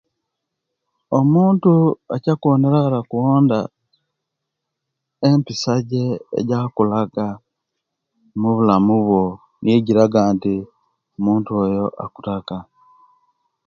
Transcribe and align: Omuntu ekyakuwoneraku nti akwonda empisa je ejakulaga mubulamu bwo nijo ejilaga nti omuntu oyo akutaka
Omuntu 1.17 1.73
ekyakuwoneraku 2.15 2.93
nti 2.97 2.99
akwonda 3.01 3.59
empisa 5.29 5.73
je 5.89 6.03
ejakulaga 6.39 7.27
mubulamu 8.39 8.95
bwo 9.05 9.23
nijo 9.61 9.77
ejilaga 9.79 10.21
nti 10.33 10.55
omuntu 11.17 11.49
oyo 11.63 11.85
akutaka 12.03 12.57